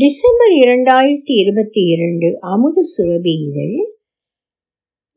December 0.00 0.52
இரண்டாயிரத்தி 0.52 1.34
இருபத்தி 1.42 1.80
இரண்டு 1.84 2.36
அமுத 2.40 2.82
சுரபி 2.82 3.32
இதழில் 3.48 3.88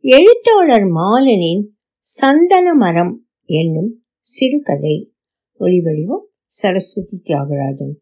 எழுத்தாளர் 0.04 0.86
மாலனின் 0.96 1.64
சந்தன 1.98 2.73
மரம் 2.73 3.28
என்னும் 3.46 3.91
சிறுகதை 4.20 5.13
ஒளிவடிவம் 5.59 6.25
சரஸ்வதி 6.46 7.21
தியாகராஜன் 7.23 7.94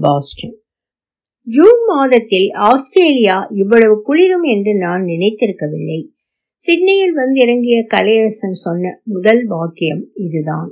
பாஸ்டன். 0.00 0.56
ஜூன் 1.46 1.80
மாதத்தில் 1.86 2.50
ஆஸ்திரேலியா 2.52 3.46
இவ்வளவு 3.50 4.02
குளிரும் 4.02 4.42
என்று 4.42 4.74
நான் 4.74 5.02
நினைத்திருக்கவில்லை. 5.02 6.10
சிட்னியில் 6.56 7.12
வந்து 7.12 7.40
இறங்கிய 7.40 7.86
கலையரசன் 7.94 8.62
சொன்ன 8.64 9.00
முதல் 9.04 9.46
வாக்கியம் 9.46 10.04
இதுதான். 10.14 10.70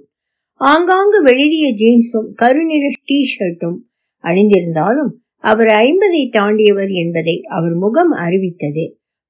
ஆங்காங்கு 0.60 1.24
வெளிரிய 1.24 1.68
ஜீன்ஸும் 1.74 2.32
கருநிற 2.34 2.88
டி 3.04 3.20
ஷர்ட்டும் 3.34 3.78
அணிந்திருந்தாலும் 4.24 5.20
அவர் 5.44 5.70
ஐம்பதை 5.82 6.22
தாண்டியவர் 6.36 6.92
என்பதை 7.02 7.36
அவர் 7.48 7.74
முகம் 7.74 8.12
அறிவித்தது. 8.24 8.84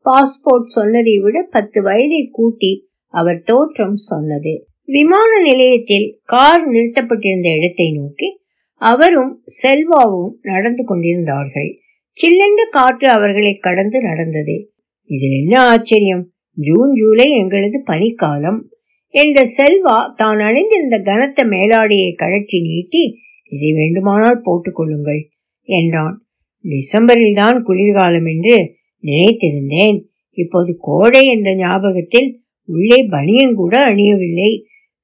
பாஸ்போர்ட் 0.07 0.69
சொன்னதை 0.69 1.15
விட 1.19 1.37
பத்து 1.51 1.79
வயதை 1.83 2.23
கூட்டி 2.31 2.73
அவர் 3.15 3.41
தோற்றம் 3.43 3.99
சொன்னது. 4.09 4.53
விமான 4.89 5.31
நிலையத்தில் 5.41 6.07
கார் 6.25 6.65
நிறுத்தப்பட்டிருந்த 6.67 7.49
இடத்தை 7.51 7.89
நோக்கி 7.93 8.29
அவரும் 8.83 9.33
செல்வாவும் 9.63 10.33
நடந்து 10.43 10.83
கொண்டிருந்தார்கள். 10.85 11.71
சில்லென்ற 12.19 12.63
காற்று 12.71 13.09
அவர்களை 13.09 13.53
கடந்து 13.59 13.99
நடந்தது. 14.01 14.57
இதில் 15.11 15.37
என்ன 15.41 15.55
ஆச்சரியம்? 15.65 16.25
ஜூன் 16.57 16.93
ஜூலை 16.95 17.27
எங்களது 17.33 17.79
பனிக்காலம் 17.87 18.61
என்ற 19.15 19.39
செல்வா 19.57 19.97
தான் 20.15 20.41
அணிந்திருந்த 20.41 20.97
கனத்த 20.99 21.45
மேலாடையை 21.45 22.11
கழற்றி 22.15 22.59
நீட்டி 22.61 23.03
இதை 23.53 23.71
வேண்டுமானால் 23.73 24.43
போட்டுக்கொள்ளுங்கள் 24.45 25.23
என்றான். 25.81 26.17
டிசம்பரில் 26.65 27.35
தான் 27.35 27.63
குளிர்காலம் 27.63 28.27
என்று 28.27 28.57
நினைத்திருந்தேன். 29.05 29.99
இப்போது 30.39 30.77
கோடை 30.81 31.23
என்ற 31.27 31.55
ஞாபகத்தில் 31.55 32.29
உள்ளே 32.65 33.07
பனியன் 33.11 33.55
கூட 33.55 33.75
அணியவில்லை. 33.87 34.51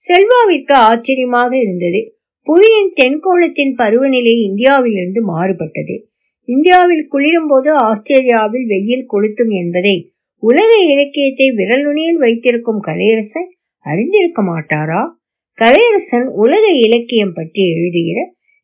செல்வாவிற்கு 0.05 0.75
ஆச்சரியமாக 0.75 1.53
இருந்தது. 1.59 2.01
புவியின் 2.47 2.92
தென்கோளத்தின் 3.01 3.75
பருவநிலை 3.75 4.34
இந்தியாவிலிருந்து 4.41 5.20
மாறுபட்டது. 5.23 5.97
இந்தியாவில் 6.45 7.05
குளிரும் 7.09 7.47
போது 7.47 7.70
ஆஸ்திரேலியாவில் 7.73 8.67
வெயில் 8.67 9.09
கொளுத்தும் 9.12 9.53
என்பதை 9.53 9.97
உலக 10.42 10.70
இலக்கியத்தை 10.87 11.47
விரலுணியில் 11.51 12.17
வைத்திருக்கும் 12.17 12.81
கலையரசன் 12.81 13.48
அறிந்திருக்க 13.87 14.42
மாட்டாரா? 14.42 15.03
கலையரசன் 15.59 16.27
உலக 16.35 16.64
இலக்கியம் 16.77 17.33
பற்றி 17.33 17.62
எழுதுகிற 17.73 18.19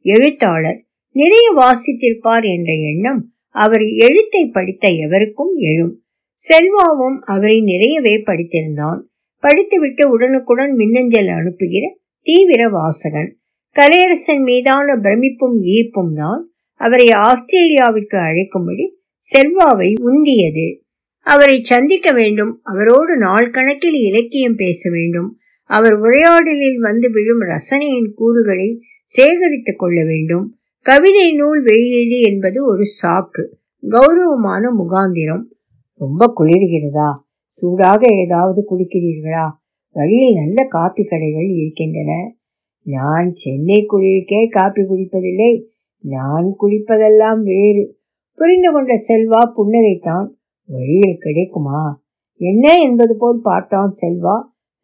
எழுத்தாளர் 0.04 0.80
நிறைய 1.14 1.54
வாசித்திருப்பார் 1.56 2.46
என்ற 2.54 2.72
எண்ணம் 2.74 3.32
அவர் 3.48 3.80
எழுத்தை 3.80 4.46
படித்த 4.46 4.88
எவருக்கும் 4.88 5.54
எழும். 5.56 6.02
செல்வாவும் 6.34 7.20
அவரை 7.24 7.60
நிறையவே 7.60 8.22
படித்திருந்தான். 8.22 9.00
படித்துவிட்டு 9.38 10.10
உடனுக்குடன் 10.10 10.74
மின்னஞ்சல் 10.74 11.28
அனுப்புகிற 11.28 11.98
தீவிர 12.22 12.68
வாசகன். 12.68 13.30
கலையரசன் 13.76 14.42
மீதான 14.42 14.96
பிரமிப்பும் 14.96 15.60
ஈர்ப்பும் 15.60 16.12
தான் 16.14 16.52
அவரை 16.80 17.08
ஆஸ்திரேலியாவிற்கு 17.10 18.16
அழைக்கும்படி 18.16 18.86
செல்வாவை 19.32 19.92
உந்தியது. 20.04 20.80
அவரை 21.20 21.62
சந்திக்க 21.62 22.12
வேண்டும் 22.12 22.60
அவரோடு 22.62 23.16
நாள் 23.16 23.50
கணக்கில் 23.50 23.92
இலக்கியம் 23.92 24.54
பேச 24.54 24.90
வேண்டும் 24.90 25.38
அவர் 25.64 25.94
உரையாடலில் 25.94 26.78
வந்து 26.78 27.10
விழும் 27.10 27.40
ரசனையின் 27.40 28.12
கூறுகளை 28.14 28.80
சேகரித்துக் 29.04 29.78
கொள்ள 29.78 30.04
வேண்டும். 30.04 30.58
கவிதை 30.86 31.32
நூல் 31.34 31.62
வெளியீடு 31.62 32.20
என்பது 32.20 32.66
ஒரு 32.66 32.82
சாக்கு 33.02 33.42
கௌரவமான 33.88 34.70
முகாந்திரம். 34.70 35.44
ரொம்ப 35.92 36.32
குளிர்கிறதா? 36.36 37.12
சூடாக 37.46 38.06
ஏதாவது 38.14 38.66
குடிக்கிறீர்களா? 38.70 39.48
வழியில் 39.90 40.34
நல்ல 40.34 40.64
காப்பி 40.64 41.04
கடைகள் 41.04 41.48
இருக்கின்றன. 41.50 42.36
நான் 42.82 43.32
சென்னை 43.32 43.86
குளிருக்கே 43.92 44.48
காப்பி 44.48 44.82
குடிப்பதில்லை. 44.82 45.64
நான் 45.98 46.56
குடிப்பதெல்லாம் 46.62 47.42
வேறு. 47.42 47.96
புரிந்து 48.38 48.72
கொண்ட 48.72 48.94
செல்வா 49.08 49.40
புன்னகைத்தான். 49.56 50.26
வழியில் 50.68 51.18
கிடைக்குமா? 51.18 52.02
என்ன 52.36 52.80
என்பது 52.80 53.16
போல் 53.16 53.40
பார்த்தான் 53.42 53.92
செல்வா 54.02 54.36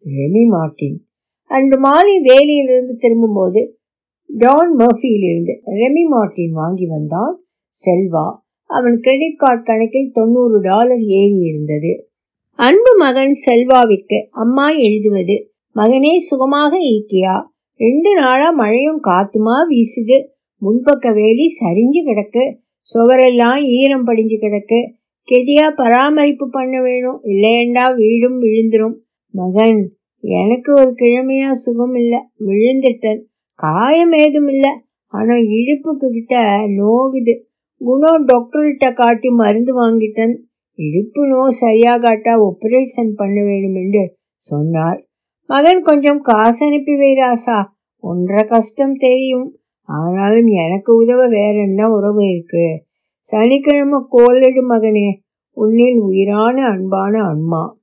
ரெமி 0.05 0.47
மார்டின் 0.47 0.99
அன்று 1.50 1.78
மாலை 1.81 2.21
வேலையிலிருந்து 2.21 2.94
திரும்பும்போது 2.99 3.79
டான் 4.38 4.76
மர்ஃபியிலிருந்து 4.76 5.54
ரெமி 5.66 6.08
மார்டின் 6.08 6.52
வாங்கி 6.52 6.86
வந்தான். 6.86 7.44
செல்வா 7.86 8.36
அவன் 8.70 8.98
கிரெடிட் 9.00 9.36
கார்டு 9.36 9.62
கணக்கில் 9.62 10.10
தொண்ணூறு 10.12 10.60
டாலர் 10.60 11.00
ஏறி 11.00 11.38
இருந்தது 11.38 12.08
அன்பு 12.58 12.96
மகன் 12.98 13.32
செல்வாவிற்கு 13.46 14.26
அம்மா 14.30 14.70
எழுதுவது 14.70 15.52
மகனே 15.76 16.16
சுகமாக 16.16 16.78
இருக்கியா? 16.78 17.44
ரெண்டு 17.76 18.14
நாளா 18.14 18.50
மழையும் 18.50 19.02
காத்துமா? 19.04 19.56
வீசுது. 19.70 20.26
முன்பக்க 20.62 21.14
வேலி 21.14 21.47
சரிஞ்சு 21.60 22.00
கிடக்கு. 22.04 22.56
சுவரெல்லாம் 22.94 23.62
ஈரம் 23.62 24.04
படிஞ்சு 24.04 24.36
கிடக்கு. 24.36 24.92
கெதியா 25.28 25.70
பராமரிப்பு 25.70 26.48
பண்ண 26.50 26.82
வேணும். 26.82 27.22
இல்லையண்டா 27.22 27.97
வீடும் 27.97 28.42
விழுந்துரும். 28.42 28.97
மகன் 29.30 29.92
எனக்கு 30.20 30.74
ஒரு 30.74 30.94
கிழமையா 31.00 31.50
சுகம் 31.50 31.94
இல்லை 31.94 32.18
விழுந்துட்டேன். 32.47 33.20
காயம் 33.60 34.12
ஏதும் 34.12 34.48
இல்லை. 34.48 34.71
ஆனா 35.06 35.34
இழுப்புக்கு 35.34 36.10
கிட்ட 36.12 36.59
நோகுது. 36.66 37.34
குணம் 37.78 38.26
டாக்டர்கிட்ட 38.26 38.94
காட்டி 38.94 39.28
மருந்து 39.31 39.72
வாங்கிட்டேன். 39.81 40.34
இடுப்பு 40.75 41.26
நோ 41.26 41.50
சரியா 41.50 41.98
காட்டா 41.98 42.32
ஆப்ரேஷன் 42.48 43.10
பண்ண 43.16 43.43
வேண்டும் 43.43 43.75
என்று 43.75 44.16
சொன்னார். 44.34 45.00
மகன் 45.47 45.82
கொஞ்சம் 45.82 46.21
காசு 46.21 46.66
அனுப்பி 46.66 46.93
வைராசா 46.93 47.59
ஒன்றரை 47.97 48.48
கஷ்டம் 48.48 48.94
தெரியும். 48.94 49.48
ஆனாலும் 49.88 50.47
எனக்கு 50.47 50.94
உதவ 50.94 51.28
வேற 51.28 51.53
என்ன 51.62 51.91
உறவு 51.91 52.22
இருக்கு? 52.31 52.66
சனிக்கிழமை 53.19 53.98
கோலடு 54.09 54.62
மகனே. 54.71 55.09
உன்னில் 55.53 55.98
உயிரான 55.98 56.66
அன்பான 56.66 57.22
அம்மா. 57.25 57.79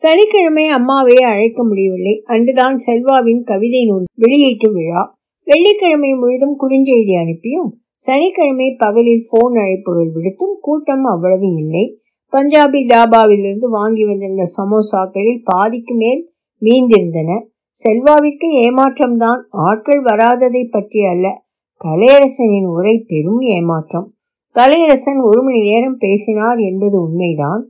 சனிக்கிழமை 0.00 0.66
அம்மாவை 0.66 1.16
அழைக்க 1.16 1.64
முடியவில்லை. 1.64 2.22
அன்றுதான் 2.24 2.78
செல்வாவின் 2.78 3.42
கவிதை 3.42 3.86
நூல் 3.86 4.04
வெளியீட்டு 4.14 4.72
விழா. 4.72 5.02
வெள்ளிக்கிழமை 5.46 6.12
முழுதும் 6.12 6.56
குறுஞ்செய்தி 6.60 7.14
அனுப்பியும் 7.20 7.78
சனிக்கிழமை 7.94 8.74
பகலில் 8.78 9.26
போன் 9.30 9.54
அழைப்புகள் 9.54 10.10
விடுத்தும் 10.12 10.56
கூட்டம் 10.60 11.04
அவ்வளவு 11.04 11.48
இல்லை. 11.56 11.98
பஞ்சாபி 12.32 12.80
தாபாவிலிருந்து 12.86 13.66
வாங்கி 13.70 14.04
வந்திருந்த 14.04 14.42
சமோசாக்களில் 14.58 15.40
பாதிக்கு 15.44 15.94
மேல் 15.94 16.22
மீந்திருந்தன. 16.62 17.30
செல்வாவிற்கு 17.80 18.48
ஏமாற்றம்தான் 18.64 19.40
ஆட்கள் 19.50 20.02
வராததை 20.02 20.64
பற்றி 20.64 21.04
அல்ல. 21.04 21.26
கலையரசனின் 21.84 22.66
உரை 22.66 23.04
பெரும் 23.06 23.40
ஏமாற்றம். 23.40 24.12
கலையரசன் 24.56 25.20
ஒரு 25.22 25.42
மணி 25.42 25.60
நேரம் 25.62 25.96
பேசினார் 25.98 26.58
என்பது 26.58 26.96
உண்மைதான். 27.02 27.62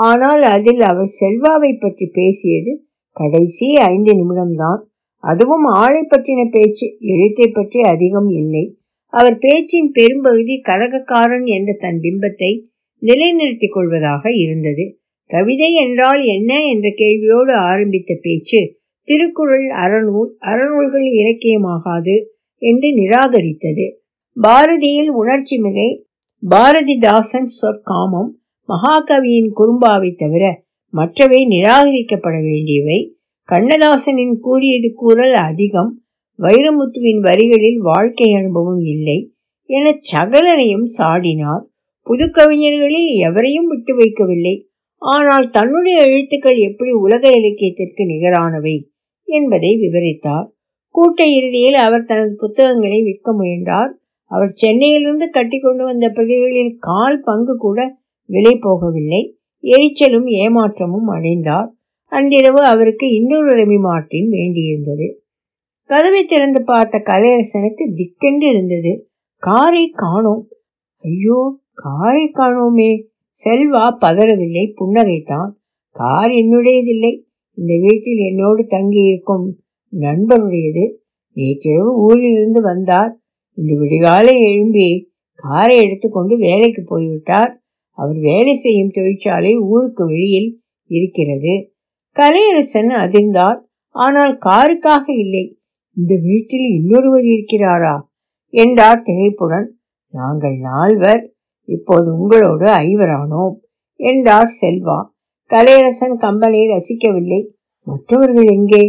ஆனால் 0.00 0.42
அதில் 0.50 0.82
அவர் 0.82 1.10
செல்வாவை 1.20 1.72
பற்றி 1.78 2.06
பேசியது 2.12 2.72
கடைசி 3.16 3.66
ஐந்து 3.86 4.12
நிமிடம்தான். 4.12 4.80
அதுவும் 5.24 5.66
ஆளை 5.74 6.02
பற்றின 6.04 6.40
பேச்சு 6.50 6.86
எழுத்தை 7.06 7.46
பற்றி 7.48 7.80
அதிகம் 7.84 8.30
இல்லை. 8.32 8.64
அவர் 9.12 9.36
பேச்சின் 9.38 9.90
பெரும்பகுதி 9.92 10.54
கலகக்காரன் 10.60 11.46
என்ற 11.46 11.70
தன் 11.80 12.00
பிம்பத்தை 12.00 12.50
நிலைநிறுத்திக் 13.02 13.74
கொள்வதாக 13.74 14.32
இருந்தது. 14.34 14.84
கவிதை 15.30 15.70
என்றால் 15.74 16.22
என்ன 16.26 16.52
என்ற 16.64 16.88
கேள்வியோடு 16.96 17.52
ஆரம்பித்த 17.70 18.12
பேச்சு 18.20 18.60
திருக்குறள் 19.08 19.66
அறநூல் 19.82 20.30
அறநூல்கள் 20.42 21.06
இலக்கியமாகாது 21.20 22.16
என்று 22.62 22.88
நிராகரித்தது. 22.92 23.86
பாரதியில் 24.36 25.10
உணர்ச்சி 25.12 25.56
மிகை 25.58 25.88
பாரதிதாசன் 26.42 27.50
சொற்காமம் 27.60 28.30
மகாகவியின் 28.70 29.50
குறும்பாவை 29.56 30.10
தவிர 30.16 30.44
மற்றவை 30.94 31.40
நிராகரிக்கப்பட 31.46 32.36
வேண்டியவை. 32.42 32.98
கண்ணதாசனின் 33.48 34.34
கூறியது 34.40 34.92
கூறல் 34.94 35.34
அதிகம். 35.48 35.90
வைரமுத்துவின் 36.38 37.20
வரிகளில் 37.20 37.80
வாழ்க்கை 37.82 38.28
அனுபவம் 38.32 38.82
இல்லை 38.84 39.18
என 39.70 39.98
சகலரையும் 40.12 40.86
சாடினார். 40.98 41.64
புது 42.06 42.26
கவிஞர்களில் 42.26 43.10
எவரையும் 43.18 43.66
விட்டு 43.66 43.92
வைக்கவில்லை. 43.98 44.54
ஆனால் 45.02 45.50
தன்னுடைய 45.50 45.98
எழுத்துக்கள் 46.06 46.58
எப்படி 46.58 46.92
உலக 46.92 47.28
இலக்கியத்திற்கு 47.28 48.02
நிகரானவை 48.04 48.76
என்பதை 49.28 49.70
விவரித்தார். 49.76 50.48
கூட்ட 50.94 51.26
இறுதியில் 51.26 51.74
அவர் 51.74 52.04
தனது 52.04 52.32
புத்தகங்களை 52.36 53.02
விற்க 53.02 53.32
முயன்றார். 53.32 53.92
அவர் 54.30 54.52
சென்னையிலிருந்து 54.52 55.30
கட்டி 55.30 55.58
கொண்டு 55.58 55.84
வந்த 55.84 56.06
பிரதிகளில் 56.08 56.74
கால் 56.78 57.20
பங்கு 57.20 57.56
கூட 57.56 57.78
விலை 58.30 58.58
போகவில்லை. 58.58 59.22
எரிச்சலும் 59.62 60.26
ஏமாற்றமும் 60.26 61.08
அடைந்தார். 61.08 61.74
அன்றிரவு 62.04 62.64
அவருக்கு 62.64 63.12
இன்னொரு 63.12 63.56
ரெமி 63.56 63.80
மார்ட்டின் 63.80 64.30
வேண்டியிருந்தது. 64.30 65.14
கதவை 65.84 66.24
திறந்து 66.24 66.64
பார்த்த 66.64 67.02
கலையரசனுக்கு 67.04 67.94
திக்கென்று 67.94 68.48
இருந்தது. 68.48 69.08
காரை 69.36 69.90
காணோம். 69.94 70.48
ஐயோ 70.96 71.60
காரை 71.72 72.30
காணோமே. 72.34 73.04
செல்வா 73.44 73.96
பதறவில்லை. 74.00 74.74
புன்னகைத்தான். 74.80 75.50
கார் 75.90 76.30
என்னுடையதில்லை. 76.30 77.12
இந்த 77.54 77.74
வீட்டில் 77.80 78.16
என்னோடு 78.16 78.66
தங்கி 78.66 79.02
இருக்கும் 79.02 79.58
நண்பருடையது. 80.00 80.96
நேற்றிரவு 81.32 81.96
ஊரிலிருந்து 81.96 82.60
வந்தார். 82.62 83.20
இன்று 83.54 83.84
விடிகாலை 83.84 84.40
எழும்பி 84.40 85.12
காரை 85.34 85.76
எடுத்துக்கொண்டு 85.76 86.36
வேலைக்கு 86.36 86.82
போய்விட்டார். 86.86 87.59
அவர் 88.02 88.18
வேலை 88.20 88.54
செய்யும் 88.54 88.90
தொழிற்சாலை 88.90 89.52
ஊருக்கு 89.56 90.04
வெளியில் 90.06 90.50
இருக்கிறது. 90.90 91.54
கலையரசன் 92.16 92.92
அதிர்ந்தார். 93.04 93.58
ஆனால் 93.94 94.34
காருக்காக 94.44 95.04
இல்லை. 95.16 95.44
இந்த 95.96 96.14
வீட்டில் 96.22 96.66
இன்னொருவர் 96.74 97.26
இருக்கிறாரா? 97.28 97.94
என்றார் 98.52 99.02
திகைப்புடன். 99.06 99.66
நாங்கள் 100.14 100.56
நால்வர். 100.58 101.22
இப்போது 101.68 102.08
உங்களோடு 102.18 102.66
ஐவரானோம் 102.66 103.56
என்றார் 104.00 104.50
செல்வா. 104.60 104.98
கலையரசன் 105.50 106.16
கம்பனை 106.20 106.62
ரசிக்கவில்லை. 106.74 107.40
மற்றவர்கள் 107.86 108.50
எங்கே? 108.56 108.84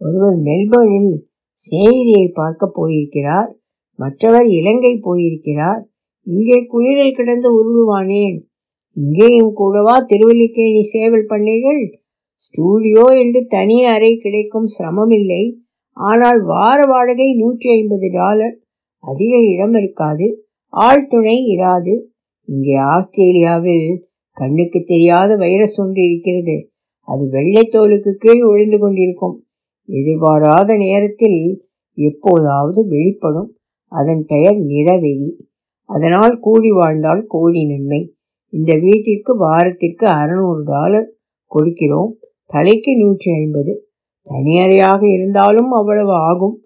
ஒருவர் 0.00 0.38
மெல்போர்னில் 0.38 1.14
சிநேகிதியை 1.62 2.28
பார்க்க 2.32 2.70
போயிருக்கிறார். 2.72 3.50
மற்றவர் 3.98 4.48
இலங்கை 4.58 4.92
போயிருக்கிறார். 5.02 5.82
இங்கே 6.26 6.58
குளிரில் 6.72 7.16
கிடந்து 7.16 7.48
உருளுவானேன். 7.56 8.38
இங்கேயும் 8.96 9.52
கூடவா 9.52 9.96
திருவல்லிக்கேணி 10.00 10.80
சேவல் 10.80 11.26
பண்ணைகள்? 11.26 11.82
ஸ்டூடியோ 12.34 13.04
என்று 13.22 13.46
தனி 13.46 13.84
அறை 13.84 14.16
கிடைக்கும் 14.16 14.66
சிரமமில்லை. 14.66 15.42
ஆனால் 15.92 16.40
வார 16.42 16.86
வாடகை 16.86 17.34
நூற்றி 17.34 17.68
ஐம்பது 17.70 18.10
டாலர். 18.10 18.54
அதிக 19.04 19.34
இடம் 19.46 19.74
இருக்காது. 19.74 20.26
ஆழ்துணை 20.72 21.36
இராது. 21.54 21.94
இங்கே 22.44 22.74
ஆஸ்திரேலியாவில் 22.74 24.08
கண்ணுக்கு 24.36 24.80
தெரியாத 24.82 25.36
வைரஸ் 25.36 25.80
ஒன்று 25.80 26.02
இருக்கிறது. 26.02 26.56
அது 27.08 27.24
வெள்ளைத்தோலுக்கு 27.30 28.10
கீழ் 28.14 28.42
ஒளிந்து 28.42 28.78
கொண்டிருக்கும். 28.78 29.36
எதிர்பாராத 29.88 30.76
நேரத்தில் 30.76 31.40
எப்போதாவது 31.98 32.80
வெளிப்படும். 32.88 33.50
அதன் 33.92 34.24
பெயர் 34.26 34.58
நிறவெறி. 34.72 35.30
அதனால் 35.84 36.38
கூடி 36.38 36.70
வாழ்ந்தால் 36.70 37.22
கோடி 37.28 37.62
நன்மை. 37.64 38.00
இந்த 38.52 38.72
வீட்டிற்கு 38.76 39.36
வாரத்திற்கு 39.36 40.06
அறுநூறு 40.06 40.62
டாலர் 40.64 41.08
கொடுக்கிறோம். 41.50 42.10
தலைக்கு 42.46 42.96
நூற்றி 42.96 43.30
ஐம்பது. 43.32 43.72
தனியறையாக 44.26 45.02
இருந்தாலும் 45.12 45.70
அவ்வளவு 45.70 46.12
ஆகும். 46.12 46.56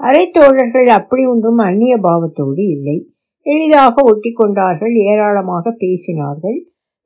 அரைத்தோழர்கள் 0.00 0.86
அப்படி 0.86 1.26
ஒன்றும் 1.26 1.58
அந்நிய 1.58 1.96
பாவத்தோடு 1.96 2.62
இல்லை. 2.68 2.96
எளிதாக 3.46 4.02
ஒட்டி 4.02 4.30
கொண்டார்கள் 4.32 4.94
ஏராளமாக 4.94 5.74
பேசினார்கள். 5.78 6.58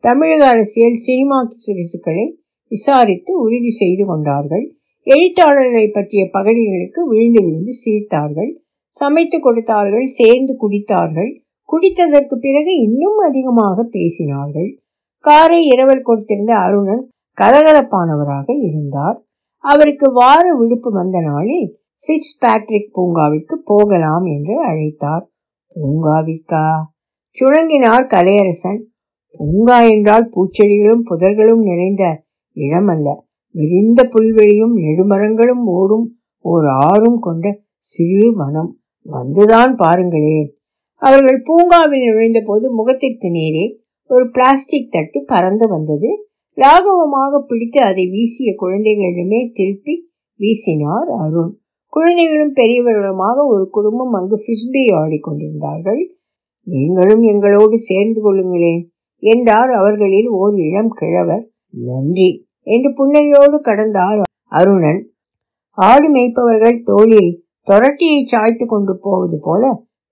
தமிழக 0.04 0.46
அரசியல் 0.46 0.94
சினிமா 0.94 1.38
சிறுசுகளை 1.66 2.26
விசாரித்து 2.72 3.32
உறுதி 3.40 3.68
செய்து 3.68 4.04
கொண்டார்கள். 4.06 4.64
எழுத்தாளர்களை 5.06 5.86
பற்றிய 5.88 6.30
பகடிகளுக்கு 6.32 7.00
விழுந்து 7.08 7.40
விழுந்து 7.44 7.72
சிரித்தார்கள். 7.84 8.50
சமைத்து 8.94 9.38
கொடுத்தார்கள் 9.40 10.06
சேர்ந்து 10.06 10.56
குடித்தார்கள். 10.62 11.30
குடித்ததற்கு 11.72 12.34
பிறகு 12.40 12.76
இன்னும் 12.76 13.16
அதிகமாக 13.16 13.88
பேசினார்கள். 13.92 14.76
காரை 15.18 15.66
இரவல் 15.66 16.06
கொடுத்திருந்த 16.06 16.50
அருணன் 16.50 17.10
கலகலப்பானவராக 17.38 18.44
இருந்தார். 18.46 19.24
அவருக்கு 19.56 20.12
வார 20.12 20.54
விடுப்பு 20.54 20.90
வந்த 20.90 21.20
நாளில் 21.20 21.78
ஃபிட்ஸ் 22.04 22.36
பேட்ரிக் 22.38 22.98
பூங்காவிற்கு 22.98 23.54
போகலாம் 23.64 24.24
என்று 24.24 24.66
அழைத்தார். 24.66 25.24
பூங்காவிற்கா? 25.76 26.66
சுழங்கினார் 27.36 28.06
கலையரசன். 28.06 28.80
பூங்கா 29.38 29.88
என்றால் 29.88 30.30
பூச்செடிகளும் 30.34 31.02
புதர்களும் 31.10 31.62
நிறைந்த 31.62 32.22
இடம் 32.52 32.86
அல்ல 32.86 33.26
விரிந்த 33.50 34.02
புல்வெளியும் 34.02 34.74
நெடுமரங்களும் 34.76 35.64
ஓடும் 35.64 36.16
ஓர் 36.38 36.66
ஆறும் 36.66 37.18
கொண்ட 37.20 37.60
சிறு 37.76 38.34
வனம். 38.36 38.70
வந்துதான் 39.06 39.72
பாருங்களேன். 39.76 40.57
அவர்கள் 41.02 41.44
பூங்காவில் 41.44 42.06
நுழைந்தபோது 42.08 42.66
முகத்திற்கு 42.74 43.28
நேரே 43.30 43.64
ஒரு 44.10 44.24
பிளாஸ்டிக் 44.30 44.92
தட்டு 44.92 45.18
பறந்து 45.26 45.66
வந்தது. 45.68 46.10
லாகவமாக 46.58 47.40
பிடித்து 47.46 47.80
அதை 47.80 48.04
வீசிய 48.06 48.50
குழந்தைகளிடமே 48.60 49.40
திருப்பி 49.52 49.94
வீசினார் 50.40 51.10
அருண். 51.22 51.52
குழந்தைகளும் 51.92 52.52
பெரியவர்களுமாக 52.52 53.44
ஒரு 53.46 53.64
குடும்பம் 53.70 54.12
அங்கு 54.12 54.36
பிஸ்பி 54.46 54.82
ஆடிக்கொண்டிருந்தார்கள் 55.00 56.02
நீங்களும் 56.66 57.22
எங்களோடு 57.22 57.76
சேர்ந்து 57.78 58.20
கொள்ளுங்களேன் 58.24 58.82
என்றார். 59.22 59.70
அவர்களில் 59.70 60.28
ஓர் 60.40 60.56
இளம் 60.58 60.90
கிழவர். 60.90 61.44
நன்றி 61.84 62.30
என்று 62.66 62.90
புன்னையோடு 62.90 63.58
கடந்தார் 63.60 64.20
அருணன். 64.52 65.00
ஆடு 65.78 66.08
மேய்ப்பவர்கள் 66.14 66.78
தோளில் 66.84 67.30
தொரட்டியை 67.66 68.20
சாய்த்து 68.24 68.64
கொண்டு 68.66 68.92
போவது 69.00 69.36
போல 69.42 69.62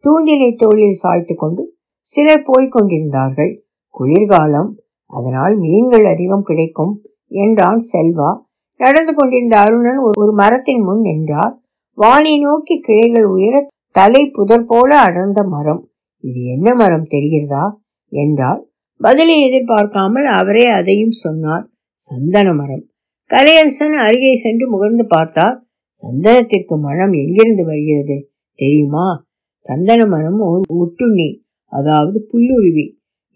தூண்டிலை 0.06 0.56
தோளில் 0.56 0.92
சாய்த்து 0.92 1.34
கொண்டு 1.34 1.74
சிலர் 2.00 2.42
போய்க் 2.44 2.72
கொண்டிருந்தார்கள். 2.72 3.64
குளிர்காலம். 3.88 4.78
அதனால் 5.06 5.56
மீன்கள் 5.56 6.04
அதிகம் 6.04 6.42
கிடைக்கும் 6.42 7.02
என்றான் 7.26 7.78
செல்வா. 7.92 8.40
நடந்து 8.76 9.14
கொண்டிருந்த 9.14 9.58
அருணன் 9.58 9.98
ஒரு 10.16 10.32
மரத்தின் 10.32 10.82
முன் 10.82 11.00
நின்றார். 11.00 11.60
வானை 11.92 12.38
நோக்கி 12.38 12.80
கிளைகள் 12.80 13.24
உயர 13.24 13.68
தலை 13.90 14.26
புதர் 14.26 14.64
போல 14.64 14.98
அடர்ந்த 14.98 15.42
மரம். 15.42 15.90
இது 16.20 16.44
என்ன 16.44 16.74
மரம் 16.74 17.04
தெரிகிறதா? 17.04 17.70
என்றார் 18.08 18.66
பதிலை 18.98 19.42
எதிர்பார்க்காமல் 19.42 20.24
அவரே 20.24 20.64
அதையும் 20.64 21.10
சொன்னார். 21.10 21.70
சந்தன 21.92 22.52
மரம். 22.52 22.84
கலையரசன் 23.30 23.96
அருகே 23.96 24.34
சென்று 24.34 24.66
முகர்ந்து 24.72 25.02
பார்த்தார். 25.08 25.66
சந்தனத்திற்கு 26.02 26.78
மனம் 26.80 27.12
எங்கிருந்து 27.12 27.64
வருகிறது? 27.64 28.30
தெரியுமா? 28.54 29.25
சந்தன 29.66 30.00
மரம் 30.06 30.40
ஓர் 30.48 30.64
ஒட்டுண்ணி 30.82 31.28
அதாவது 31.72 32.18
புல்லுருவி. 32.30 32.86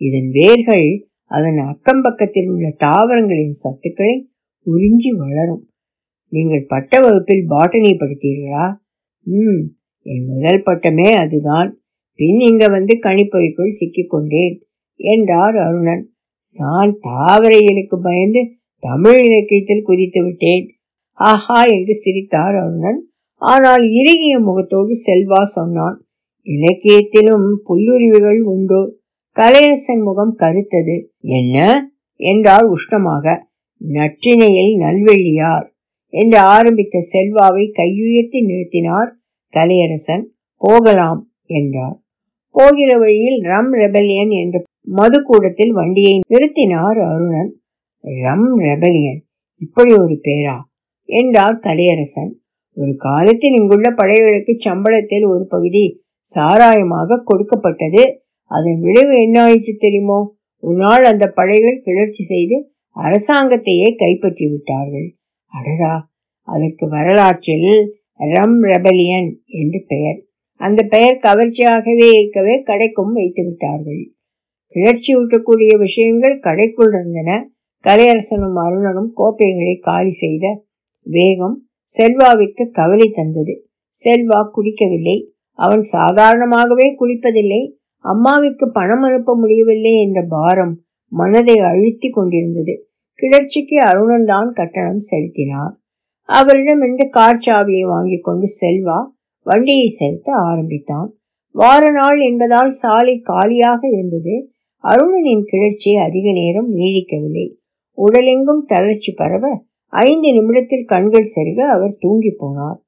இதன் 0.00 0.28
வேர்கள் 0.30 0.86
அதன் 1.30 1.58
அக்கம் 1.72 2.02
பக்கத்தில் 2.02 2.48
உள்ள 2.52 2.66
தாவரங்களின் 2.84 3.56
சத்துக்களை 3.62 4.14
உறிஞ்சி 4.66 5.10
வளரும். 5.22 5.64
நீங்கள் 6.32 6.64
பட்ட 6.68 6.92
வகுப்பில் 7.00 7.44
பாட்டனி 7.50 7.92
படித்தீர்களா? 8.00 8.64
ம் 9.26 9.62
என் 10.06 10.26
முதல் 10.30 10.62
பட்டமே 10.62 11.08
அதுதான். 11.14 11.70
பின் 12.18 12.40
இங்க 12.40 12.64
வந்து 12.68 12.94
கணிப்பொறிக்குள் 13.02 13.78
சிக்கிக்கொண்டேன் 13.78 14.54
என்றார் 15.00 15.56
அருணன். 15.56 16.02
நான் 16.58 16.92
தாவர 17.00 17.52
இயலுக்கு 17.56 17.96
பயந்து 18.02 18.40
தமிழ் 18.82 19.20
இலக்கியத்தில் 19.26 19.86
குதித்து 19.88 20.20
விட்டேன். 20.24 20.64
ஆஹா 21.18 21.60
என்று 21.76 21.94
சிரித்தார் 21.94 22.56
அருணன். 22.62 23.00
ஆனால் 23.42 23.84
இறுகிய 23.98 24.34
முகத்தோடு 24.40 24.94
செல்வா 25.06 25.42
சொன்னான். 25.56 25.96
இலக்கியத்திலும் 26.44 27.48
புல்லுரிவுகள் 27.68 28.40
உண்டு? 28.40 29.00
கலையரசன் 29.36 30.02
முகம் 30.04 30.36
கருத்தது. 30.38 31.06
என்ன? 31.18 31.88
என்றார் 32.16 32.66
உஷ்ணமாக. 32.70 33.42
நற்றினையில் 33.80 34.74
நல்வெள்ளியார் 34.76 35.66
என்று 36.06 36.38
ஆரம்பித்த 36.38 36.98
செல்வாவை 37.12 37.64
கையுயர்த்தி 37.72 38.40
நிறுத்தினார் 38.46 39.10
கலையரசன். 39.52 40.24
போகலாம் 40.56 41.30
என்றார். 41.44 42.00
போகிற 42.50 42.98
வழியில் 42.98 43.40
ரம் 43.42 43.72
ரெபலியன் 43.72 44.32
என்ற 44.42 44.62
மதுக்கூடத்தில் 44.96 45.68
வண்டியை 45.68 46.20
நிறுத்தினார் 46.28 46.98
அருணன். 47.12 47.60
ரம் 48.04 48.58
ரெபலியன் 48.58 49.20
இப்படி 49.56 49.94
ஒரு 49.94 50.20
பேரா? 50.24 50.56
என்றார் 51.04 51.58
கலையரசன். 51.58 52.32
ஒரு 52.74 52.94
காலத்தில் 52.96 53.52
இங்குள்ள 53.52 53.90
படைகளுக்கு 53.90 54.52
சம்பளத்தில் 54.64 55.26
ஒரு 55.28 55.46
பகுதி 55.48 56.02
சாராயமாக 56.28 57.22
கொடுக்கப்பட்டது. 57.24 58.02
அதன் 58.50 58.78
விளைவு 58.80 59.14
என்ன 59.22 59.36
ஆயிற்று 59.42 59.72
தெரியுமோ? 59.76 60.20
ஒரு 60.62 60.76
நாள் 60.76 61.04
அந்த 61.04 61.26
படைகள் 61.28 61.84
கிளர்ச்சி 61.84 62.22
செய்து 62.24 62.56
அரசாங்கத்தையே 62.96 63.88
கைப்பற்றி 63.94 64.46
விட்டார்கள் 64.46 65.08
அடடா! 65.52 65.94
அதற்கு 66.48 66.84
வரலாற்றில் 66.88 67.70
ரம் 68.34 68.58
ரெபலியன் 68.62 69.28
என்று 69.60 69.80
பெயர். 69.86 70.18
அந்த 70.60 70.80
பெயர் 70.84 71.16
கவர்ச்சியாகவே 71.18 72.08
இருக்கவே 72.14 72.54
கடைக்கும் 72.62 73.12
வைத்து 73.12 73.42
விட்டார்கள். 73.44 74.02
கிளர்ச்சி 74.74 75.10
ஊட்டக்கூடிய 75.16 75.72
விஷயங்கள் 75.78 76.36
கடைக்குள் 76.38 76.92
இருந்தன. 76.92 77.30
கலையரசனும் 77.84 78.58
அருணனும் 78.64 79.10
கோப்பைகளை 79.14 79.74
காலி 79.80 80.12
செய்த 80.14 80.46
வேகம் 81.06 81.56
செல்வாவிற்கு 81.92 82.64
கவலை 82.70 83.08
தந்தது. 83.10 83.54
செல்வா 83.98 84.40
குடிக்கவில்லை. 84.56 85.16
அவன் 85.60 85.82
சாதாரணமாகவே 85.96 86.86
குளிப்பதில்லை. 87.00 87.62
அம்மாவிற்கு 88.04 88.66
பணம் 88.72 89.02
அனுப்ப 89.02 89.30
முடியவில்லை 89.36 89.92
என்ற 90.00 90.18
பாரம் 90.28 90.74
மனதை 91.12 91.56
அழுத்தி 91.70 92.08
கொண்டிருந்தது. 92.10 92.74
கிளர்ச்சிக்கு 93.18 93.76
அருணன் 93.80 94.24
தான் 94.24 94.50
கட்டணம் 94.52 95.02
செலுத்தினார். 95.10 95.74
அவரிடம் 96.28 96.82
இருந்து 96.82 97.04
கார் 97.08 97.44
சாவியை 97.46 97.84
வாங்கி 97.86 98.18
கொண்டு 98.18 98.46
செல்வா 98.60 98.98
வண்டியை 99.46 99.88
செலுத்த 99.98 100.28
ஆரம்பித்தான். 100.50 101.08
வார 101.54 101.82
நாள் 101.90 102.20
என்பதால் 102.20 102.72
சாலை 102.82 103.14
காலியாக 103.20 103.80
இருந்தது. 103.88 104.34
அருணனின் 104.84 105.44
கிளர்ச்சி 105.44 105.90
அதிக 106.06 106.26
நேரம் 106.32 106.68
நீடிக்கவில்லை. 106.74 107.46
உடலெங்கும் 107.98 108.62
தளர்ச்சி 108.66 109.12
பரவ 109.12 109.46
ஐந்து 109.92 110.28
நிமிடத்தில் 110.32 110.84
கண்கள் 110.84 111.32
செருக 111.34 111.60
அவர் 111.68 111.94
தூங்கி 111.98 112.32
போனார். 112.40 112.78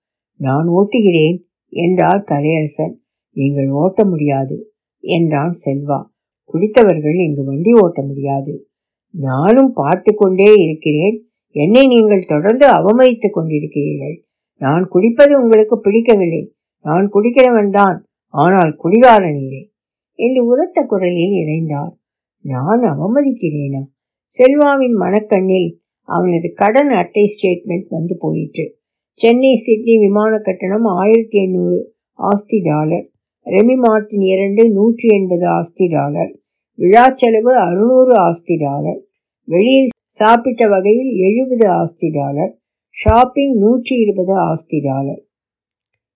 நான் 0.41 0.69
ஓட்டுகிறேன். 0.71 1.39
என்றார் 1.73 2.23
கலையரசன் 2.29 2.95
நீங்கள் 3.31 3.71
ஓட்ட 3.71 4.05
முடியாது 4.05 4.57
என்றான் 5.01 5.55
செல்வா. 5.65 6.01
குடித்தவர்கள் 6.45 7.19
இங்கு 7.27 7.45
வண்டி 7.45 7.73
ஓட்ட 7.73 8.03
முடியாது. 8.03 8.67
நானும் 9.11 9.73
பார்த்து 9.73 10.15
கொண்டே 10.15 10.53
இருக்கிறேன். 10.55 11.17
என்னை 11.49 11.87
நீங்கள் 11.87 12.25
தொடர்ந்து 12.27 12.67
அவமதித்துக் 12.67 13.37
கொண்டிருக்கிறீர்கள். 13.37 14.17
நான் 14.57 14.89
குடிப்பது 14.89 15.43
உங்களுக்கு 15.43 15.81
பிடிக்கவில்லை. 15.81 16.55
நான் 16.81 17.09
குடிக்கிறவன் 17.09 17.71
தான். 17.71 17.99
ஆனால் 18.29 18.77
குடிகாரன் 18.77 19.37
இல்லை 19.37 19.63
என்று 20.15 20.47
உரத்த 20.47 20.83
குரலில் 20.83 21.35
இணைந்தார் 21.43 21.93
நான் 22.41 22.83
அவமதிக்கிறேனா? 22.83 23.83
செல்வாவின் 24.25 24.97
மனக்கண்ணில் 24.97 25.81
அவனது 26.09 26.53
கடன் 26.55 26.91
அட்டை 26.91 27.25
ஸ்டேட்மெண்ட் 27.33 27.89
வந்து 27.89 28.17
போயிற்று. 28.19 28.65
சென்னை 29.21 29.51
சிட்னி 29.57 29.95
விமான 30.03 30.33
கட்டணம் 30.39 30.87
ஆயிரத்தி 30.95 31.39
எண்ணூறு 31.43 31.79
ஆஸ்தி 32.19 32.59
டாலர் 32.65 33.05
ரெமி 33.47 33.77
மார்டின் 33.83 34.25
இரண்டு 34.31 34.63
நூற்றி 34.71 35.07
எண்பது 35.17 35.47
ஆஸ்தி 35.57 35.87
டாலர் 35.93 36.31
விழா 36.79 37.05
செலவு 37.21 37.53
அறுநூறு 37.65 38.13
ஆஸ்தி 38.19 38.55
டாலர் 38.63 39.01
வெளியில் 39.49 39.91
சாப்பிட்ட 40.21 40.63
வகையில் 40.69 41.13
எழுபது 41.27 41.67
ஆஸ்தி 41.73 42.09
டாலர் 42.11 42.53
ஷாப்பிங் 42.97 43.55
நூற்றி 43.57 43.95
இருபது 43.97 44.35
ஆஸ்தி 44.47 44.79
டாலர். 44.81 45.21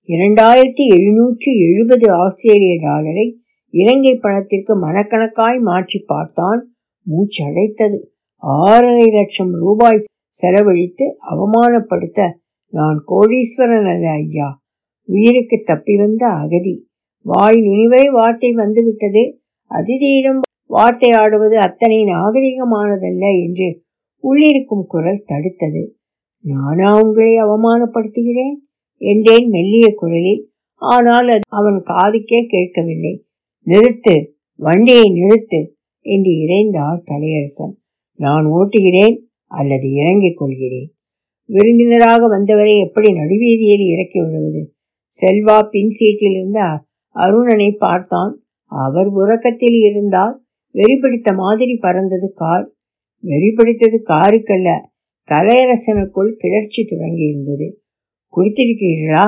இரண்டாயிரத்தி 0.08 0.84
எழுநூற்றி 0.96 1.52
எழுபது 1.66 2.08
ஆஸ்திரேலிய 2.22 2.74
டாலரை 2.82 3.26
இலங்கை 3.74 4.14
பணத்திற்கு 4.16 4.74
மனக்கணக்காய் 4.82 5.60
மாற்றி 5.60 6.00
பார்த்தான் 6.06 6.60
மூச்சடைத்தது. 7.06 7.98
ஆறரை 8.42 9.06
லட்சம் 9.10 9.54
ரூபாய் 9.62 10.04
செலவழித்து 10.36 11.06
அவமானப்படுத்த 11.30 12.20
நான் 12.68 13.04
கோடீஸ்வரன் 13.08 13.88
அல்ல 13.94 14.10
ஐயா. 14.10 14.64
உயிருக்கு 15.08 15.62
தப்பி 15.64 15.96
வந்த 15.96 16.26
அகதி. 16.26 16.84
வாய் 17.20 17.60
நுனிவரை 17.60 18.10
வார்த்தை 18.10 18.52
வந்துவிட்டது. 18.52 19.40
அதிதியிடம் 19.70 20.40
வார்த்தை 20.66 21.10
ஆடுவது 21.10 21.58
அத்தனை 21.58 22.04
நாகரிகமானதல்ல 22.04 23.42
என்று 23.44 23.82
உள்ளிருக்கும் 24.24 24.86
குரல் 24.86 25.24
தடுத்தது. 25.26 25.92
நானா 26.40 27.00
உங்களை 27.00 27.32
அவமானப்படுத்துகிறேன்? 27.36 28.56
என்றேன் 28.96 29.48
மெல்லிய 29.48 29.94
குரலில். 29.94 30.50
ஆனால் 30.74 31.28
அது 31.28 31.40
அவன் 31.48 31.82
காதுக்கே 31.84 32.46
கேட்கவில்லை. 32.46 33.26
நிறுத்து 33.66 34.30
வண்டியை 34.54 35.02
நிறுத்து 35.02 35.72
என்று 36.00 36.30
இறைந்தார் 36.30 37.00
கலையரசன் 37.04 37.74
நான் 38.14 38.46
ஓட்டுகிறேன் 38.46 39.16
அல்லது 39.46 39.92
இறங்கிக் 39.92 40.36
கொள்கிறேன். 40.36 40.95
விருந்தினராக 41.48 42.28
வந்தவரை 42.28 42.78
எப்படி 42.78 43.08
நடுவீதியில் 43.12 43.84
இறக்கி 43.92 44.20
விடுவது? 44.20 44.62
செல்வா 45.16 45.56
பின் 45.68 45.88
சீட்டில் 45.88 46.36
இருந்த 46.36 46.60
அருணனை 47.16 47.70
பார்த்தான். 47.78 48.32
அவர் 48.72 49.06
உறக்கத்தில் 49.06 49.78
இருந்தால் 49.80 50.34
வெறிபிடித்த 50.74 51.34
மாதிரி 51.34 51.74
பறந்தது 51.74 52.28
கார். 52.34 52.66
வெறிபிடித்தது 53.24 53.98
காருக்கல்ல. 54.08 54.70
கலையரசனுக்குள் 55.28 56.32
கிளர்ச்சி 56.38 56.84
தொடங்கி 56.84 57.24
இருந்தது 57.26 57.68
குடித்திருக்கிறீர்களா? 58.32 59.26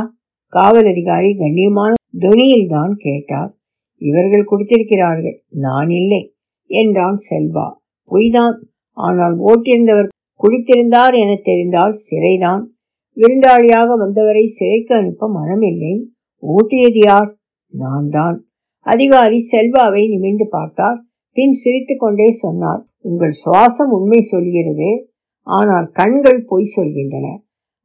காவல் 0.53 0.87
அதிகாரி 0.87 1.31
கண்ணியமான 1.37 1.93
துணியில் 2.19 2.69
தான் 2.69 2.95
கேட்டார். 2.99 3.51
இவர்கள் 4.03 4.51
குடித்திருக்கிறார்கள். 4.51 5.37
நான் 5.49 5.91
இல்லை 5.91 6.23
என்றான் 6.71 7.19
செல்வா. 7.31 7.67
பொய்தான். 8.11 8.57
ஆனால் 8.97 9.37
ஓட்டிருந்தவர் 9.39 10.09
குடித்திருந்தார் 10.41 11.15
என 11.15 11.31
தெரிந்தால் 11.43 11.97
சிறைதான். 12.07 12.63
விருந்தாளியாக 13.17 13.97
வந்தவரை 13.97 14.45
சிறைக்கு 14.47 14.95
அனுப்ப 14.95 15.29
மனமில்லை. 15.29 15.95
ஓட்டியது 16.43 17.01
யார்? 17.05 17.31
நான் 17.73 18.09
தான் 18.09 18.37
அதிகாரி 18.87 19.39
செல்வாவை 19.53 20.03
நிமிர்ந்து 20.09 20.47
பார்த்தார். 20.49 20.99
பின் 21.37 21.53
சிரித்து 21.53 21.95
கொண்டே 21.97 22.29
சொன்னார் 22.31 22.83
உங்கள் 23.01 23.35
சுவாசம் 23.45 23.93
உண்மை 23.93 24.21
சொல்கிறது. 24.21 24.91
ஆனால் 25.47 25.91
கண்கள் 25.91 26.41
பொய் 26.47 26.73
சொல்கின்றன. 26.77 27.27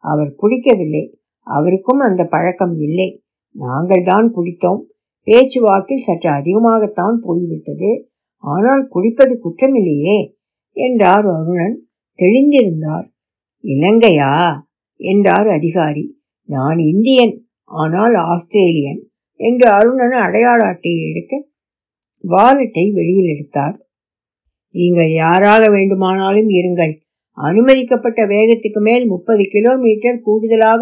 அவர் 0.04 0.32
குடிக்கவில்லை. 0.36 1.04
அவருக்கும் 1.48 2.00
அந்த 2.00 2.22
பழக்கம் 2.26 2.76
இல்லை. 2.80 3.10
நாங்கள் 3.56 4.04
தான் 4.04 4.28
குடித்தோம். 4.36 4.82
பேச்சுவாக்கில் 5.28 5.98
சற்று 5.98 6.30
அதிகமாகத்தான் 6.30 7.18
போய்விட்டது. 7.26 7.92
ஆனால் 8.44 8.84
குடிப்பது 8.88 9.34
குற்றமில்லையே 9.44 10.18
என்றார் 10.78 11.28
அருணன். 11.36 11.76
தெளிந்திருந்தார். 12.20 13.08
இலங்கையா? 13.64 14.32
என்றார் 15.00 15.48
அதிகாரி. 15.48 16.06
நான் 16.50 16.78
இந்தியன் 16.78 17.48
ஆனால் 17.64 18.16
ஆஸ்திரேலியன் 18.16 19.02
என்று 19.40 19.70
அருணன் 19.70 20.12
அடையாள 20.12 20.60
அட்டையை 20.66 21.10
எடுக்க 21.10 21.34
வாலெட்டை 22.28 22.94
வெளியில் 22.94 23.36
எடுத்தார். 23.36 23.78
நீங்கள் 24.76 25.12
யாராக 25.12 25.70
வேண்டுமானாலும் 25.70 26.50
இருங்கள். 26.50 26.94
அனுமதிக்கப்பட்ட 27.38 28.26
வேகத்துக்கு 28.26 28.82
மேல் 28.82 29.06
முப்பது 29.08 29.44
கிலோமீட்டர் 29.44 30.20
கூடுதலாக 30.20 30.82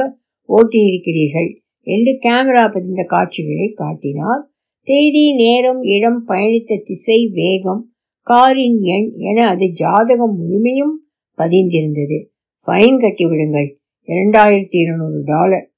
ஓட்டியிருக்கிறீர்கள் 0.50 1.50
என்று 1.88 2.12
கேமரா 2.12 2.72
பதிந்த 2.72 3.04
காட்சிகளை 3.04 3.72
காட்டினார். 3.76 4.44
தேதி 4.88 5.36
நேரம் 5.36 5.82
இடம் 5.82 6.24
பயணித்த 6.28 6.82
திசை 6.84 7.30
வேகம் 7.34 7.94
காரின் 8.28 8.80
எண் 8.80 9.12
என 9.16 9.48
அது 9.48 9.66
ஜாதகம் 9.72 10.36
முழுமையும் 10.36 10.96
பதிந்திருந்தது. 11.42 12.26
ஃபைன் 12.66 12.98
கட்டிவிடுங்கள் 12.98 13.76
இரண்டாயிரத்தி 14.08 14.76
இருநூறு 14.78 15.22
டாலர். 15.24 15.72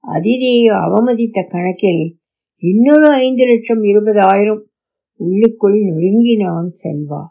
அதிதியை 0.00 0.66
அவமதித்த 0.66 1.44
கணக்கில் 1.48 2.18
இன்னொரு 2.56 3.08
ஐந்து 3.08 3.46
லட்சம் 3.46 3.82
இருபதாயிரம் 3.82 4.62
உள்ளுக்குள் 5.16 5.82
நொறுங்கினான் 5.82 6.70
செல்வா. 6.84 7.22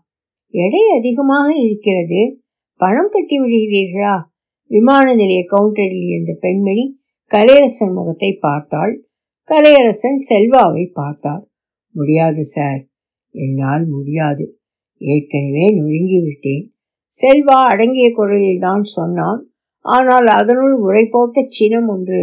எடை 0.48 0.80
அதிகமாக 0.98 1.54
இருக்கிறது. 1.56 2.42
பணம் 2.76 3.10
கட்டி 3.12 3.40
விடுகிறீர்களா? 3.40 4.24
விமான 4.68 5.16
நிலைய 5.16 5.46
கவுண்டரில் 5.52 6.08
இருந்த 6.08 6.38
பெண்மணி 6.40 7.00
கலையரசன் 7.32 7.94
முகத்தை 7.94 8.38
பார்த்தாள். 8.42 9.08
கலையரசன் 9.50 10.18
செல்வாவை 10.30 10.90
பார்த்தார். 10.94 11.48
முடியாது 11.92 12.44
சார். 12.44 12.88
என்னால் 13.32 13.86
முடியாது. 13.86 14.60
ஏற்கனவே 14.98 15.82
நொறுங்கிவிட்டேன். 15.82 16.75
செல்வா 17.18 17.58
அடங்கிய 17.72 18.08
குரலில் 18.14 18.60
தான் 18.60 18.86
சொன்னான். 18.96 19.42
ஆனால் 19.86 20.28
அதனுள் 20.40 20.76
உரை 20.78 21.04
போட்ட 21.06 21.44
சினம் 21.48 21.88
ஒன்று 21.88 22.22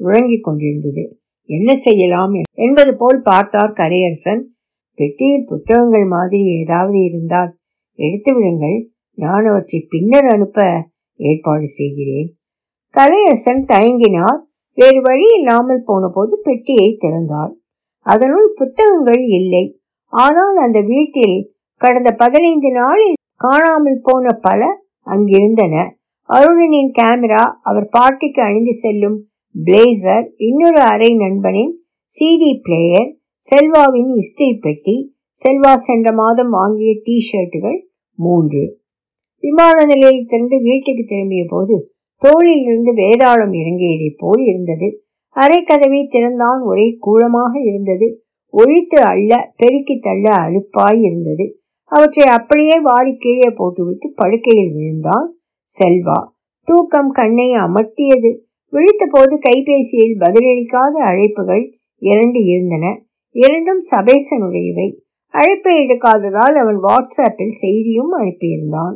உறங்கிக் 0.00 0.44
கொண்டிருந்தது. 0.44 1.04
என்ன 1.48 1.70
செய்யலாம்? 1.74 2.34
என்பது 2.64 2.92
போல் 2.96 3.20
பார்த்தார் 3.22 3.72
கரையரசன். 3.72 4.42
பெட்டியில் 4.98 5.48
புத்தகங்கள் 5.48 6.06
மாதிரி 6.06 6.40
ஏதாவது 6.60 6.98
இருந்தால் 6.98 7.50
எடுத்து 7.98 8.30
விடுங்கள். 8.32 8.78
நான் 9.18 9.46
அவற்றை 9.46 9.78
பின்னர் 9.88 10.24
அனுப்ப 10.24 10.58
ஏற்பாடு 11.20 11.66
செய்கிறேன். 11.78 12.28
கலையரசன் 12.94 13.62
தயங்கினார். 13.64 14.40
வேறு 14.78 15.00
வழி 15.00 15.26
இல்லாமல் 15.38 15.86
போன 15.86 16.08
போது 16.08 16.34
பெட்டியை 16.42 16.88
திறந்தார். 16.98 17.52
அதனுள் 18.06 18.48
புத்தகங்கள் 18.58 19.22
இல்லை. 19.38 19.64
ஆனால் 20.12 20.56
அந்த 20.56 20.78
வீட்டில் 20.92 21.36
கடந்த 21.80 22.10
பதினைந்து 22.22 22.70
நாளில் 22.72 23.18
காணாமல் 23.42 24.00
போன 24.02 24.32
பல 24.40 24.62
அங்கிருந்தன. 25.06 25.74
அருணனின் 26.30 26.92
கேமரா 26.98 27.44
அவர் 27.60 27.86
பார்ட்டிக்கு 27.96 28.40
அணிந்து 28.40 28.74
செல்லும் 28.74 29.16
பிளேசர் 29.54 30.26
இன்னொரு 30.46 30.80
அரை 30.92 31.10
நண்பனின் 31.14 31.72
சிடி 32.12 32.50
பிளேயர் 32.62 33.10
செல்வாவின் 33.46 34.10
இஸ்திரி 34.14 34.48
பெட்டி 34.60 34.96
செல்வா 35.40 35.72
சென்ற 35.86 36.08
மாதம் 36.12 36.50
வாங்கிய 36.50 36.92
டி 37.04 37.16
ஷர்ட்டுகள் 37.28 37.78
மூன்று. 38.18 38.62
விமான 39.42 39.76
நிலையத்திலிருந்து 39.84 40.56
வீட்டுக்கு 40.62 41.04
திரும்பிய 41.08 41.44
போது 41.48 41.76
தோளில் 42.22 42.62
இருந்து 42.62 42.92
வேதாளம் 42.92 43.54
இறங்கியதை 43.60 44.10
போல் 44.16 44.42
இருந்தது. 44.44 44.88
அரை 45.36 45.58
கதவை 45.62 46.00
திறந்தான் 46.06 46.60
ஒரே 46.62 46.86
கூலமாக 47.00 47.52
இருந்தது. 47.70 48.08
ஒழித்து 48.54 48.98
அள்ள 49.02 49.32
பெருக்கி 49.56 49.96
தள்ள 49.98 50.26
அலுப்பாய் 50.44 51.00
இருந்தது. 51.00 51.46
அவற்றை 51.94 52.26
அப்படியே 52.26 52.80
வாரி 52.80 53.16
கீழே 53.16 53.50
போட்டுவிட்டு 53.56 54.12
படுக்கையில் 54.14 54.72
விழுந்தான் 54.72 55.36
செல்வா. 55.78 56.26
தூக்கம் 56.64 57.10
கண்ணை 57.10 57.52
அமர்த்தியது. 57.52 58.38
விழித்த 58.68 59.06
போது 59.10 59.38
கைபேசியில் 59.38 60.18
பதிலளிக்காத 60.18 61.04
அழைப்புகள் 61.04 61.72
இரண்டு 61.96 62.44
இருந்தன. 62.44 63.04
இரண்டும் 63.28 63.78
சபேசனுடையவை. 63.90 64.96
அழைப்பை 65.26 65.78
எடுக்காததால் 65.78 66.54
அவன் 66.54 66.80
வாட்ஸ்அப்பில் 66.82 67.48
செய்தியும் 67.48 68.12
அனுப்பியிருந்தான். 68.12 68.94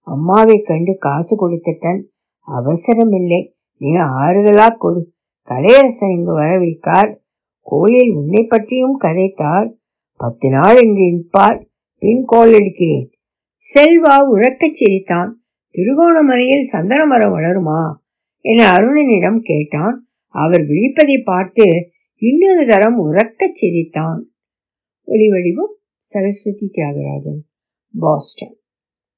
அம்மாவை 0.00 0.60
கண்டு 0.60 0.96
காசு 0.98 1.34
கொடுத்துட்டன். 1.36 2.02
அவசரம் 2.40 3.12
இல்லை 3.12 3.56
நீ 3.78 3.96
ஆறுதலா 3.96 4.76
கொடு. 4.76 5.12
கலையரசன் 5.48 6.12
இங்கு 6.16 6.38
வரவிருக்கார். 6.38 7.16
கோயில் 7.62 8.10
உன்னை 8.10 8.44
பற்றியும் 8.44 9.00
கதைத்தார். 9.00 9.72
பத்து 10.16 10.50
நாள் 10.50 10.82
இங்கு 10.82 11.00
நிற்பார் 11.00 11.65
பின் 11.98 12.22
கோல் 12.26 12.52
செல்வா 13.74 14.18
உறக்கச் 14.32 14.74
சிரித்தான். 14.74 15.44
திருகோணமலையில் 15.70 16.60
சந்தன 16.60 17.06
மரம் 17.06 17.32
வளருமா? 17.32 17.94
என 18.40 18.72
அருணனிடம் 18.72 19.38
கேட்டான். 19.42 20.08
அவர் 20.26 20.60
விழிப்பதை 20.60 21.22
பார்த்து 21.24 21.90
இன்னொரு 22.14 22.66
தரம் 22.66 23.12
உறக்கச் 23.12 23.54
சிரித்தான். 23.54 24.34
ஒலிவடிவம் 25.06 25.74
சரஸ்வதி 25.98 26.70
தியாகராஜன் 26.72 27.40
பாஸ்டன். 27.98 28.56